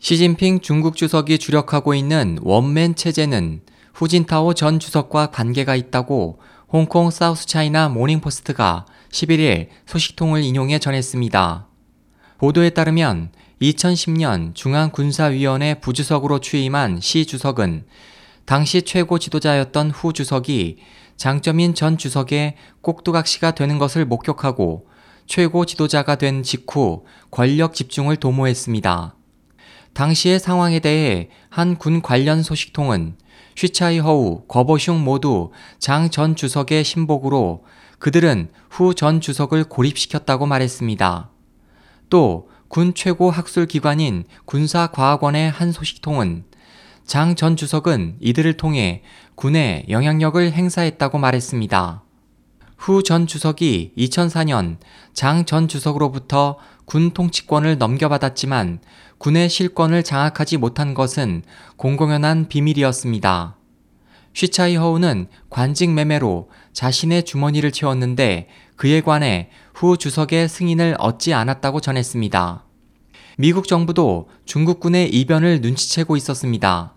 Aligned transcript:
시진핑 0.00 0.60
중국 0.60 0.96
주석이 0.96 1.38
주력하고 1.38 1.92
있는 1.92 2.38
원맨 2.42 2.94
체제는 2.94 3.62
후진타오 3.94 4.54
전 4.54 4.78
주석과 4.78 5.32
관계가 5.32 5.74
있다고 5.74 6.38
홍콩 6.68 7.10
사우스차이나 7.10 7.88
모닝포스트가 7.88 8.86
11일 9.10 9.68
소식통을 9.86 10.44
인용해 10.44 10.78
전했습니다. 10.78 11.66
보도에 12.38 12.70
따르면 12.70 13.32
2010년 13.60 14.54
중앙군사위원회 14.54 15.80
부주석으로 15.80 16.38
취임한 16.38 17.00
시 17.00 17.26
주석은 17.26 17.86
당시 18.44 18.82
최고 18.82 19.18
지도자였던 19.18 19.90
후 19.90 20.12
주석이 20.12 20.78
장점인 21.16 21.74
전 21.74 21.98
주석의 21.98 22.54
꼭두각시가 22.82 23.50
되는 23.56 23.78
것을 23.78 24.04
목격하고 24.04 24.86
최고 25.26 25.66
지도자가 25.66 26.14
된 26.14 26.44
직후 26.44 27.04
권력 27.32 27.74
집중을 27.74 28.16
도모했습니다. 28.16 29.17
당시의 29.98 30.38
상황에 30.38 30.78
대해 30.78 31.28
한 31.50 31.74
군 31.76 32.02
관련 32.02 32.44
소식통은 32.44 33.16
쉬차이 33.56 33.98
허우, 33.98 34.42
거버슝 34.46 35.02
모두 35.02 35.50
장 35.80 36.08
전 36.10 36.36
주석의 36.36 36.84
신복으로 36.84 37.64
그들은 37.98 38.48
후 38.70 38.94
전 38.94 39.20
주석을 39.20 39.64
고립시켰다고 39.64 40.46
말했습니다. 40.46 41.30
또 42.10 42.46
군 42.68 42.92
최고 42.94 43.30
학술 43.30 43.66
기관인 43.66 44.24
군사과학원의 44.44 45.50
한 45.50 45.72
소식통은 45.72 46.44
장 47.04 47.34
전 47.34 47.56
주석은 47.56 48.18
이들을 48.20 48.56
통해 48.56 49.02
군에 49.34 49.84
영향력을 49.88 50.52
행사했다고 50.52 51.18
말했습니다. 51.18 52.04
후 52.76 53.02
전 53.02 53.26
주석이 53.26 53.94
2004년 53.98 54.76
장 55.12 55.44
전 55.44 55.66
주석으로부터 55.66 56.58
군 56.88 57.10
통치권을 57.10 57.76
넘겨받았지만 57.76 58.78
군의 59.18 59.50
실권을 59.50 60.02
장악하지 60.02 60.56
못한 60.56 60.94
것은 60.94 61.42
공공연한 61.76 62.48
비밀이었습니다. 62.48 63.58
쉬차이허우는 64.32 65.26
관직 65.50 65.90
매매로 65.90 66.48
자신의 66.72 67.24
주머니를 67.24 67.72
채웠는데 67.72 68.48
그에 68.76 69.02
관해 69.02 69.50
후 69.74 69.98
주석의 69.98 70.48
승인을 70.48 70.96
얻지 70.98 71.34
않았다고 71.34 71.80
전했습니다. 71.82 72.64
미국 73.36 73.68
정부도 73.68 74.30
중국군의 74.46 75.10
이변을 75.10 75.60
눈치채고 75.60 76.16
있었습니다. 76.16 76.94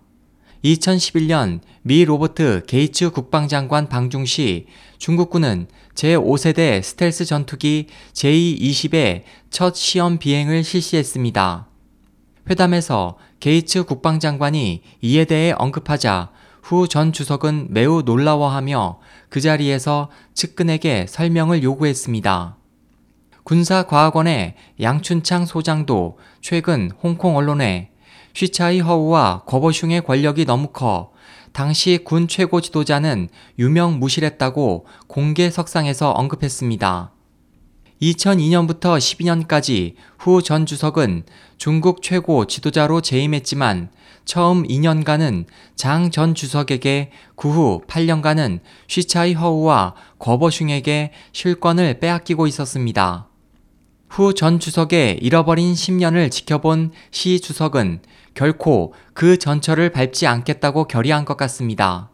2011년 0.64 1.60
미 1.82 2.06
로버트 2.06 2.64
게이츠 2.68 3.12
국방장관 3.12 3.90
방중 3.90 4.26
시 4.26 4.68
중국군은 5.00 5.68
제5세대 5.96 6.84
스텔스 6.84 7.26
전투기 7.26 7.88
젠20의 8.14 9.24
첫 9.50 9.76
시험 9.76 10.20
비행을 10.20 10.64
실시했습니다. 10.64 11.68
회담에서 12.50 13.18
게이츠 13.40 13.84
국방장관이 13.86 14.82
이에 15.02 15.26
대해 15.26 15.54
언급하자 15.58 16.32
후 16.62 16.88
전 16.88 17.12
주석은 17.12 17.68
매우 17.72 18.04
놀라워하며 18.04 19.00
그 19.30 19.42
자리에서 19.42 20.10
측근에게 20.36 21.08
설명을 21.10 21.64
요구했습니다. 21.64 22.58
군사과학원의 23.44 24.56
양춘창 24.80 25.46
소장도 25.46 26.20
최근 26.42 26.92
홍콩 27.02 27.36
언론에 27.36 27.91
쉬차이허우와 28.34 28.80
궈보슝의 28.80 30.02
권력이 30.02 30.46
너무 30.46 30.68
커 30.68 31.12
당시 31.54 32.00
군 32.04 32.28
최고 32.28 32.62
지도자는 32.62 33.30
유명 33.60 34.00
무실했다고 34.00 34.86
공개 35.08 35.50
석상에서 35.50 36.12
언급했습니다. 36.12 37.12
2002년부터 38.02 38.98
12년까지 38.98 39.94
후 40.18 40.42
전 40.42 40.66
주석은 40.66 41.24
중국 41.58 42.02
최고 42.02 42.48
지도자로 42.48 43.02
재임했지만 43.02 43.90
처음 44.26 44.64
2년간은 44.68 45.46
장 45.76 46.10
전 46.10 46.34
주석에게 46.34 47.12
그 47.36 47.50
후 47.50 47.82
8년간은 47.88 48.60
쉬차이 48.88 49.34
허우와 49.34 49.94
거버슝에게 50.20 51.12
실권을 51.34 52.00
빼앗기고 52.00 52.48
있었습니다. 52.48 53.28
후 54.12 54.34
전 54.34 54.60
주석의 54.60 55.20
잃어버린 55.22 55.74
10년을 55.74 56.30
지켜본 56.30 56.92
시 57.12 57.40
주석은 57.40 58.02
결코 58.34 58.94
그 59.14 59.38
전철을 59.38 59.92
밟지 59.92 60.28
않겠다고 60.28 60.84
결의한 60.86 61.24
것 61.24 61.38
같습니다. 61.38 62.10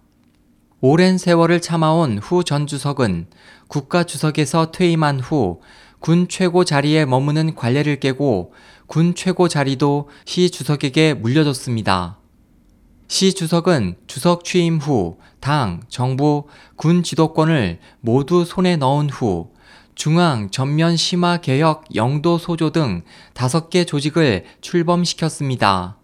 오랜 0.80 1.18
세월을 1.18 1.59
참아온 1.59 2.19
후 2.19 2.44
전 2.44 2.68
주석은 2.68 3.25
국가 3.68 4.03
주석에서 4.03 4.72
퇴임한 4.72 5.19
후 5.22 5.59
군 6.00 6.28
최고 6.28 6.63
자리에 6.63 7.06
머무는 7.06 7.56
관례를 7.56 8.00
깨고 8.00 8.53
군 8.85 9.16
최고 9.16 9.47
자리도 9.47 10.09
시 10.25 10.52
주석에게 10.52 11.16
물려줬습니다. 11.16 12.19
시 13.08 13.34
주석은 13.34 13.96
주석 14.06 14.44
취임 14.44 14.78
후 14.78 15.18
당, 15.40 15.81
정부, 15.90 16.46
군 16.75 17.02
지도권을 17.02 17.79
모두 18.02 18.46
손에 18.46 18.75
넣은 18.75 19.09
후 19.09 19.50
중앙 19.97 20.52
전면 20.52 20.96
심화 20.96 21.38
개혁 21.38 21.84
영도 21.96 22.38
소조 22.38 22.69
등 22.69 23.02
다섯 23.34 23.72
개 23.72 23.84
조직을 23.84 24.46
출범시켰습니다. 24.62 25.97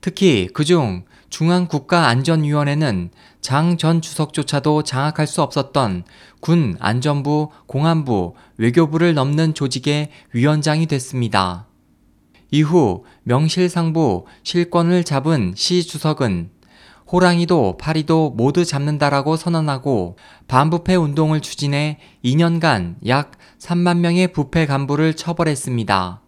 특히 0.00 0.48
그중 0.54 1.04
중앙국가안전위원회는 1.28 3.10
장 3.42 3.76
전 3.76 4.00
주석조차도 4.00 4.84
장악할 4.84 5.26
수 5.26 5.42
없었던 5.42 6.04
군 6.40 6.76
안전부, 6.80 7.50
공안부, 7.66 8.36
외교부를 8.56 9.12
넘는 9.12 9.52
조직의 9.52 10.10
위원장이 10.32 10.86
됐습니다. 10.86 11.66
이후 12.50 13.04
명실상부 13.24 14.24
실권을 14.44 15.04
잡은 15.04 15.52
시 15.54 15.86
주석은 15.86 16.50
호랑이도 17.12 17.76
파리도 17.76 18.34
모두 18.36 18.64
잡는다라고 18.64 19.36
선언하고 19.36 20.16
반부패 20.46 20.94
운동을 20.94 21.40
추진해 21.40 21.98
2년간 22.24 22.96
약 23.08 23.32
3만 23.58 23.98
명의 23.98 24.32
부패 24.32 24.64
간부를 24.66 25.16
처벌했습니다. 25.16 26.22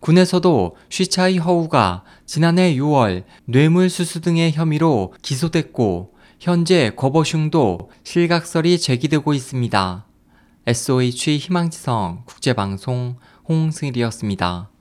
군에서도 0.00 0.76
쉬차이 0.88 1.38
허우가 1.38 2.02
지난해 2.26 2.74
6월 2.74 3.22
뇌물수수 3.44 4.20
등의 4.20 4.52
혐의로 4.52 5.14
기소됐고 5.22 6.14
현재 6.40 6.90
거버슝도 6.96 7.90
실각설이 8.02 8.80
제기되고 8.80 9.32
있습니다. 9.32 10.06
SOH 10.66 11.38
희망지성 11.38 12.24
국제방송 12.26 13.14
홍승일이었습니다. 13.48 14.71